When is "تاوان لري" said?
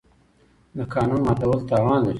1.69-2.09